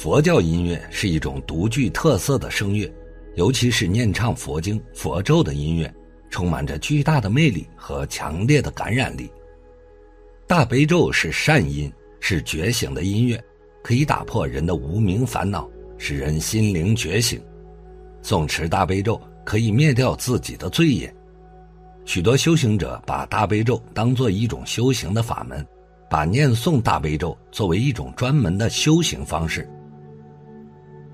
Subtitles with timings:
[0.00, 2.90] 佛教音乐是一种独具特色的声乐，
[3.34, 5.94] 尤其是念唱佛经、佛咒的音乐，
[6.30, 9.30] 充满着巨大的魅力和强烈的感染力。
[10.46, 13.38] 大悲咒是善音，是觉醒的音乐，
[13.82, 15.68] 可以打破人的无名烦恼，
[15.98, 17.38] 使人心灵觉醒。
[18.22, 21.14] 诵持大悲咒可以灭掉自己的罪业。
[22.06, 25.62] 许多修行者把大悲咒当做一种修行的法门，
[26.08, 29.68] 把念诵大悲咒作为一种专门的修行方式。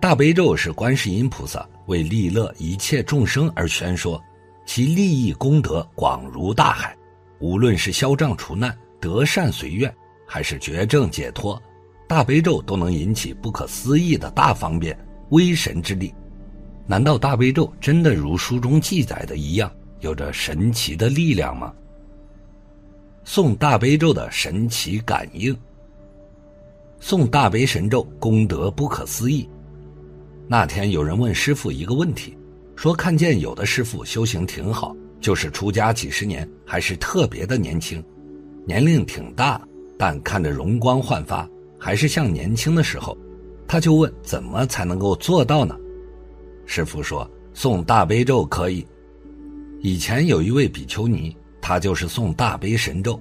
[0.00, 4.22] 大悲咒是观世音菩萨为利乐一切众生而宣说，
[4.64, 6.96] 其利益功德广如大海。
[7.40, 9.92] 无论是消障除难、得善随愿，
[10.24, 11.60] 还是绝症解脱，
[12.06, 14.96] 大悲咒都能引起不可思议的大方便、
[15.30, 16.14] 威神之力。
[16.86, 21.74] 难道大悲咒真的如书中记载的一样，有着神奇的力量吗？
[23.24, 25.56] 诵大悲咒的神奇感应。
[27.00, 29.48] 诵大悲神咒功德不可思议。
[30.50, 32.34] 那天有人问师傅一个问题，
[32.74, 38.02] 说看见有的师傅修行挺好，就是出家几十年还是特别的年轻，
[38.64, 39.60] 年龄挺大，
[39.98, 41.46] 但看着容光焕发，
[41.78, 43.16] 还是像年轻的时候。
[43.66, 45.76] 他就问怎么才能够做到呢？
[46.64, 48.86] 师傅说送大悲咒可以。
[49.82, 53.20] 以前有一位比丘尼，她就是送大悲神咒。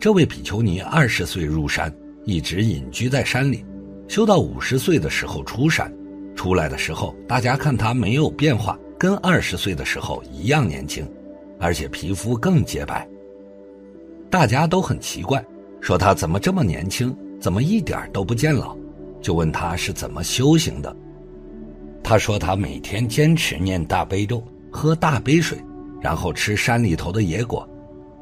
[0.00, 1.94] 这位比丘尼二十岁入山，
[2.24, 3.62] 一直隐居在山里，
[4.08, 5.92] 修到五十岁的时候出山。
[6.34, 11.08] 出来的时候，大家看他没有变化，跟二十岁的时候一样年轻，
[11.58, 13.08] 而且皮肤更洁白。
[14.30, 15.44] 大家都很奇怪，
[15.80, 18.76] 说他怎么这么年轻，怎么一点都不见老？
[19.20, 20.94] 就问他是怎么修行的。
[22.02, 25.56] 他说他每天坚持念大悲咒，喝大杯水，
[26.00, 27.68] 然后吃山里头的野果。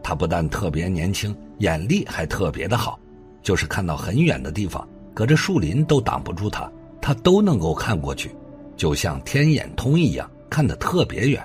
[0.02, 2.98] 他不但特别年轻，眼力还特别的好，
[3.42, 6.70] 就是看到很远的地方，隔着树林都挡不住他。
[7.00, 8.30] 他都能够看过去，
[8.76, 11.42] 就像天眼通一样，看得特别远。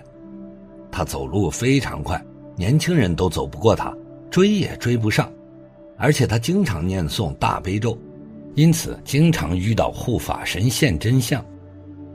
[0.91, 2.23] 他走路非常快，
[2.55, 3.95] 年轻人都走不过他，
[4.29, 5.31] 追也追不上。
[5.97, 7.97] 而且他经常念诵大悲咒，
[8.55, 11.43] 因此经常遇到护法神现真相。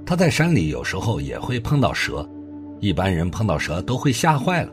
[0.04, 2.28] 他在山里有时候也会碰到蛇，
[2.80, 4.70] 一般人碰到蛇都会吓坏了，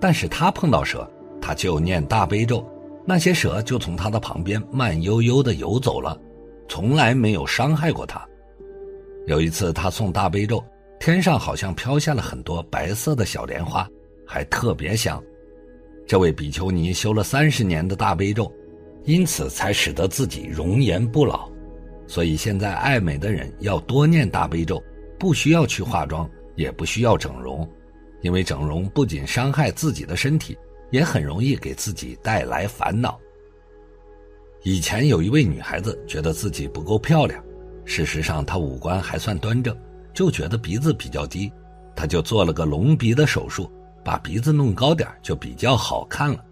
[0.00, 1.08] 但是他碰到蛇，
[1.40, 2.64] 他就念大悲咒，
[3.04, 6.18] 那些蛇就从他的旁边慢悠悠地游走了。
[6.68, 8.24] 从来没有伤害过他。
[9.26, 10.62] 有一次，他送大悲咒，
[11.00, 13.88] 天上好像飘下了很多白色的小莲花，
[14.26, 15.22] 还特别香。
[16.06, 18.50] 这位比丘尼修了三十年的大悲咒，
[19.04, 21.50] 因此才使得自己容颜不老。
[22.06, 24.82] 所以现在爱美的人要多念大悲咒，
[25.18, 27.68] 不需要去化妆，也不需要整容，
[28.22, 30.56] 因为整容不仅伤害自己的身体，
[30.90, 33.20] 也很容易给自己带来烦恼。
[34.64, 37.42] 以前有一位女孩子觉得自己不够漂亮，
[37.84, 39.76] 事实上她五官还算端正，
[40.12, 41.50] 就觉得鼻子比较低，
[41.94, 43.70] 她就做了个隆鼻的手术，
[44.04, 46.44] 把鼻子弄高点就比较好看了。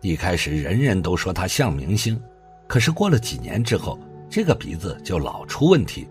[0.00, 2.20] 一开始人人都说她像明星，
[2.68, 3.98] 可是过了几年之后，
[4.30, 6.06] 这个鼻子就老出问题。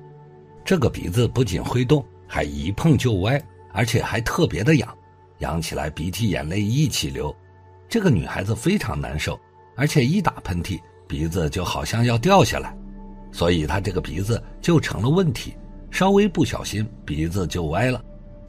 [0.65, 3.41] 这个鼻子不仅会动，还一碰就歪，
[3.71, 4.97] 而且还特别的痒，
[5.39, 7.33] 痒起来鼻涕眼泪一起流。
[7.87, 9.39] 这个女孩子非常难受，
[9.75, 10.79] 而且一打喷嚏。
[11.13, 12.75] 鼻子就好像要掉下来，
[13.31, 15.53] 所以他这个鼻子就成了问题，
[15.91, 18.03] 稍微不小心鼻子就歪了。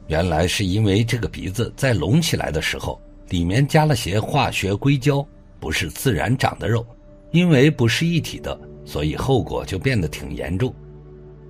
[0.07, 2.99] 原来是因为这个鼻子在隆起来的时候，
[3.29, 5.23] 里面加了些化学硅胶，
[5.59, 6.83] 不是自然长的肉，
[7.29, 10.73] 因为不是一体的，所以后果就变得挺严重。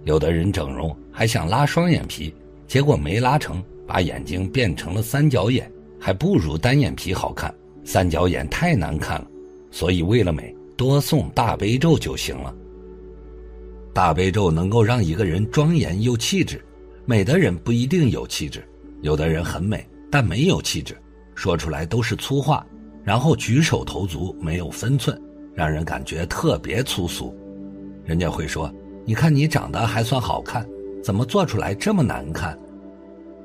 [0.04, 2.36] 有的人整容还想拉双眼皮，
[2.68, 7.56] 结果没拉成，把眼睛变成了三角眼，还不如单眼皮好看。
[7.86, 9.28] 三角眼太难看了，
[9.72, 10.54] 所以为了美。
[10.76, 12.54] 多诵大悲咒就行了。
[13.94, 16.64] 大悲咒能够让一个人庄严又气质，
[17.06, 18.64] 美的人不一定有气质，
[19.02, 20.96] 有的人很美但没有气质，
[21.34, 22.66] 说出来都是粗话，
[23.04, 25.20] 然后举手投足没有分寸，
[25.54, 27.34] 让人感觉特别粗俗。
[28.04, 28.72] 人家会说
[29.06, 30.68] ：“你看你长得还算好看，
[31.02, 32.58] 怎么做出来这么难看？”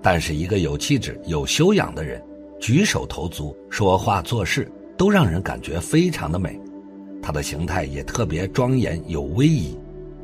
[0.03, 2.23] 但是一个有气质、有修养的人，
[2.59, 6.59] 举手投足、说话做事都让人感觉非常的美。
[7.23, 9.77] 他的形态也特别庄严有威仪，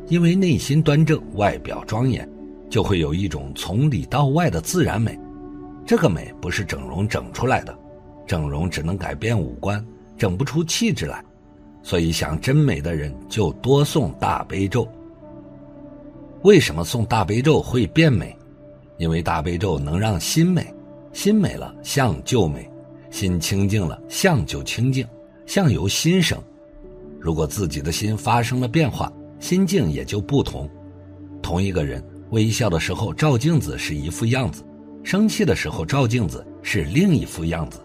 [0.08, 2.28] 因为内心端正，外表庄严，
[2.70, 5.19] 就会有一种从里到外的自然美。
[5.84, 7.76] 这个美不是整容整出来的，
[8.26, 9.84] 整容只能改变五官，
[10.16, 11.22] 整不出气质来。
[11.82, 14.88] 所以想真美的人就多诵大悲咒。
[16.42, 18.37] 为什么诵大悲咒会变美？
[18.99, 20.66] 因为大悲咒能让心美，
[21.12, 22.69] 心美了相就美，
[23.10, 25.06] 心清净了相就清净，
[25.46, 26.42] 相由心生。
[27.26, 30.70] 如果自己的心发生了变化，心境也就不同，
[31.43, 32.00] 同一个人
[32.31, 34.64] 微笑的时候照镜子是一副样子，
[35.02, 37.81] 生气的时候照镜子是另一副样子。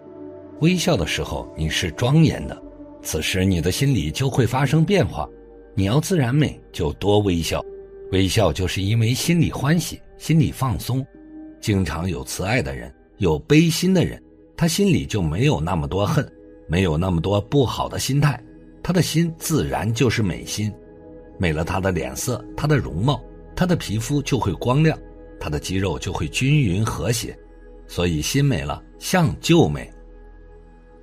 [0.59, 2.55] 微笑的时候你是庄严的，
[3.01, 5.27] 此时你的心里就会发生变化。
[5.73, 7.65] 你要自然美，就多微笑。
[8.11, 11.03] 微笑就是因为心里欢喜，心里放松。
[11.59, 14.21] 经常有慈爱的人，有悲心的人，
[14.55, 16.31] 他心里就没有那么多恨，
[16.67, 18.39] 没有那么多不好的心态，
[18.83, 20.73] 他的心自然就是美心。
[21.37, 23.21] 美了，他的脸色，他的容貌，
[23.55, 24.97] 他的皮肤就会光亮，
[25.39, 27.37] 他的肌肉就会均匀和谐。
[27.87, 29.91] 所以心美了，相就美。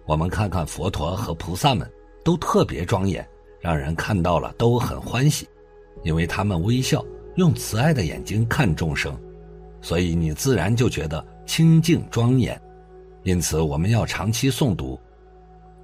[0.06, 1.90] 我们看看佛陀和菩萨们，
[2.24, 3.26] 都特别庄严。
[3.60, 5.44] 让人看到了都很欢喜，
[6.04, 7.04] 因为他们微笑，
[7.34, 9.18] 用慈爱的眼睛看众生，
[9.80, 12.56] 所以你自然就觉得清净庄严。
[13.24, 14.96] 因此，我们要长期诵读。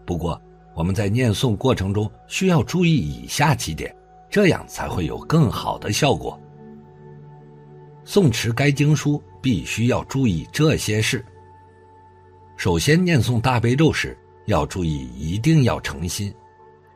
[0.06, 0.41] 不过，
[0.75, 3.94] 我们在念诵过程中需要注意以下几点，
[4.29, 6.38] 这样才会有更好的效果。
[8.05, 11.25] 诵持该经书必须要注意这些事。
[12.56, 14.17] 首先，念诵大悲咒时
[14.47, 16.32] 要注意，一定要诚心。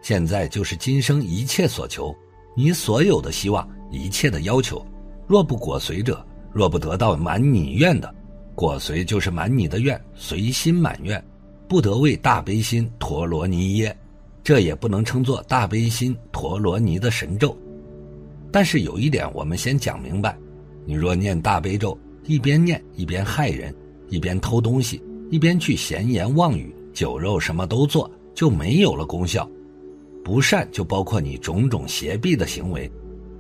[0.03, 2.15] 现在就是今生一切所求，
[2.55, 4.85] 你所有的希望，一切的要求，
[5.27, 8.15] 若不果随者，若不得到满你愿的，
[8.55, 11.23] 果随就是满你的愿，随心满愿，
[11.69, 13.95] 不得为大悲心陀罗尼耶，
[14.43, 17.55] 这也不能称作大悲心陀罗尼的神咒。
[18.51, 20.35] 但是有一点，我们先讲明白：
[20.87, 23.75] 你若念大悲咒，一边念一边害人，
[24.09, 29.47] 一边偷东西，一边去闲言妄语，酒肉什么都做，就没有了功效。
[30.25, 32.91] 不善就包括你种种邪僻的行为，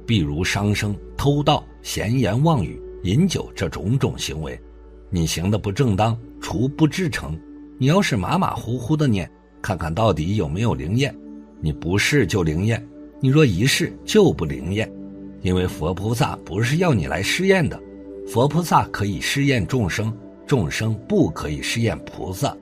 [0.07, 4.59] 比如伤生、偷盗、闲言妄语、饮酒这种种行为，
[5.09, 7.35] 你行的不正当，除不至诚。
[7.79, 9.31] 你要是马马虎虎的念，
[9.63, 11.15] 看看到底有没有灵验。
[11.61, 12.85] 你不试就灵验，
[13.21, 14.91] 你若一试就不灵验，
[15.43, 17.81] 因为佛菩萨不是要你来试验的，
[18.27, 20.17] 佛菩萨可以试验众生，
[20.47, 22.57] 众生不可以试验菩萨。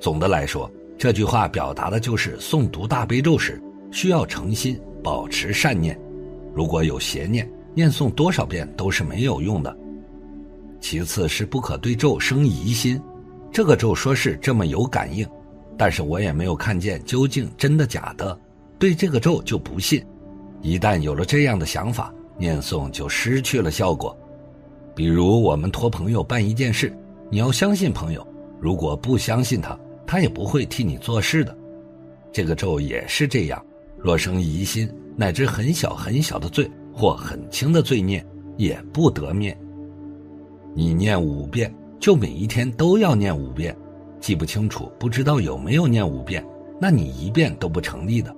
[0.00, 0.70] 总的来说。
[0.96, 3.60] 这句话表达的就是诵读大悲咒时
[3.90, 5.98] 需要诚心，保持善念。
[6.54, 9.76] 如果有邪念，念诵多少遍都是没有用的。
[10.80, 12.98] 其次是不可对咒生疑心。
[13.54, 15.24] 这个咒说是这么有感应，
[15.78, 18.36] 但是我也没有看见究竟真的假的，
[18.80, 20.04] 对这个咒就不信。
[20.60, 24.18] 一旦有了这样的想法，念诵就失去了效果。
[24.92, 26.92] 比如我们托朋友办一件事，
[27.30, 28.26] 你要相信朋友，
[28.60, 29.78] 如果不相信他。
[30.04, 31.56] 他也不会替你做事的，
[32.32, 33.64] 这个咒也是这样。
[33.96, 38.24] 若生疑心，乃至很小很小的罪或很轻的罪孽，
[38.56, 39.56] 也不得灭。
[40.74, 41.72] 你念五遍，
[42.04, 43.74] 就每一天都要念五遍。
[44.20, 46.44] 记不清楚，不知道有没有念五遍，
[46.78, 48.30] 那你一遍都不成立的。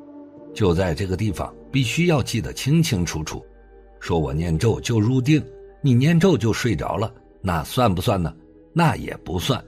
[0.54, 3.44] 就在这个地方，必须要记得清清楚楚。
[3.98, 5.44] 说我念咒就入定，
[5.82, 8.32] 你念咒就睡着了，那算不算呢？
[8.72, 9.60] 那也不算。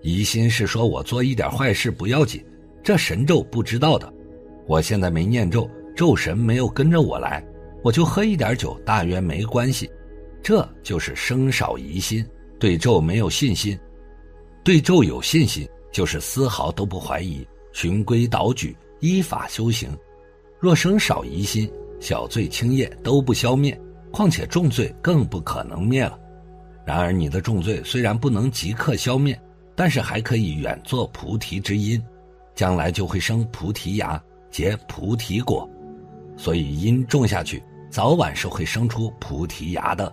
[0.00, 2.40] 疑心是说我做一点坏事不要紧，
[2.84, 4.14] 这神咒不知道的。
[4.68, 7.44] 我现在没念咒，咒神没有跟着我来，
[7.82, 9.90] 我就喝一点酒，大约没关系。
[10.40, 12.24] 这就是生少疑心，
[12.64, 13.78] 对咒没有信心。
[14.64, 19.90] 对咒有信心，就是丝毫都不怀疑，循规蹈矩，依法修行。
[20.58, 21.70] 若生少疑心，
[22.00, 23.78] 小罪轻业都不消灭，
[24.10, 26.18] 况且重罪更不可能灭了。
[26.86, 29.38] 然而你的重罪虽然不能即刻消灭。
[29.76, 32.02] 但是还可以远作菩提之因，
[32.54, 34.18] 将来就会生菩提芽，
[34.50, 35.68] 结菩提果，
[36.34, 40.10] 所以因种下去，早晚是会生出菩提芽的。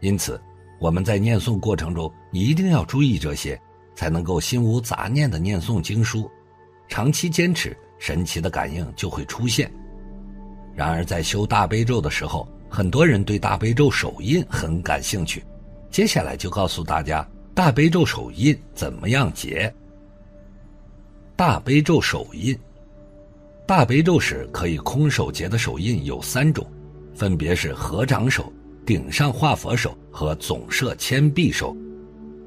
[0.00, 0.38] 因此，
[0.78, 3.60] 我们在念诵过程中一定要注意这些，
[3.94, 6.30] 才能够心无杂念的念诵经书，
[6.88, 9.72] 长期坚持，神奇的感应就会出现。
[10.74, 15.42] 然而，在修大悲咒的时候，很多人对大悲咒手印很感兴趣，
[15.90, 17.26] 接下来就告诉大家。
[17.54, 19.74] 大悲咒手印怎么样结？
[21.34, 22.54] 大悲咒手印，
[23.66, 26.70] 大悲咒时可以空手结的手印有三种，
[27.14, 28.52] 分别是合掌手、
[28.86, 31.76] 顶上画佛手和总摄千臂手。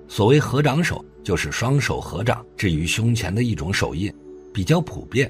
[0.08, 4.12] 所谓合掌手，就是双手合掌置于胸前的一种手印，
[4.54, 5.30] 比较普遍。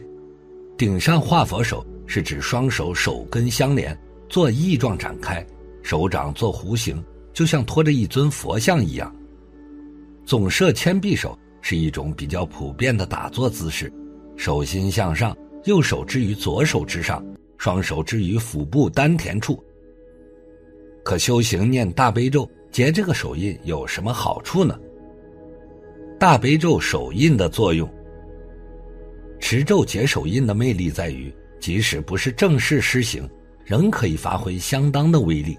[0.77, 3.99] 顶上画佛手是指双手手根相连，
[4.29, 5.43] 做翼状展开，
[5.81, 9.13] 手掌做弧形，就像托着一尊佛像一样。
[10.25, 13.91] 总摄千臂手是一种比较普遍的打坐姿势，
[14.37, 15.35] 手心向上，
[15.65, 17.25] 右手置于左手之上，
[17.57, 19.61] 双手置于腹部丹田处。
[21.09, 24.79] 可修行念大悲咒结这个手印有什么好处呢？
[26.19, 27.91] 大悲咒手印的作用，
[29.39, 33.27] 持咒结手印的魅力在于，即使不是正式施行，
[33.65, 35.57] 仍可以发挥相当的威力。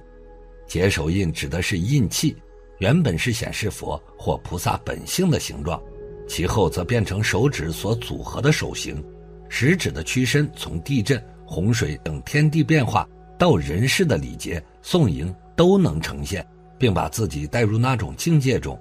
[0.69, 2.37] 解手印指的是印器，
[2.79, 5.83] 原本是显示佛或菩萨本性的形状，
[6.29, 9.05] 其后则变成手指所组合的手形，
[9.49, 13.05] 食指的屈伸从地震、洪水等天地变化
[13.37, 16.43] 到人世的礼节、送迎都能呈现，
[16.79, 18.81] 并把自己带入那种境界中。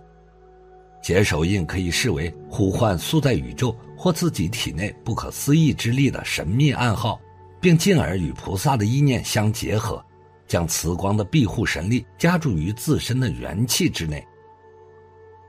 [1.04, 7.20] 解手印可以视为呼唤素在宇宙或自己体内不可思议之力的神秘暗号，
[7.60, 10.02] 并进而与菩萨的意念相结合，
[10.48, 14.26] 将慈光的庇护神力加注于自身的元气之内。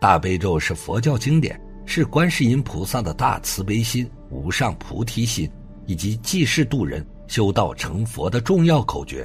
[0.00, 5.48] 大悲咒是佛教经典，是观世音菩萨的大慈悲心、无上菩提心
[5.86, 9.24] 以及济世度人、修道成佛的重要口诀。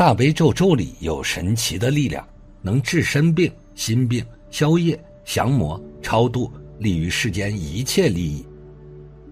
[0.00, 2.26] 大悲咒咒里有神奇的力量，
[2.62, 4.98] 能治身病、心病、消业。
[5.26, 8.42] 降魔、超度，利于世间一切利益。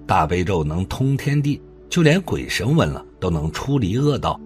[0.07, 1.59] 大悲咒能通天地，
[1.89, 4.39] 就连鬼神闻了都能出离恶道，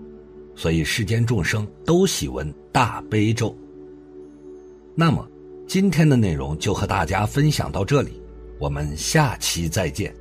[0.55, 3.53] 所以世间众生都喜闻大悲咒。
[4.95, 5.29] 那么，
[5.67, 8.13] 今天的内容就和大家分享到这里，
[8.61, 10.15] 我们下期再见。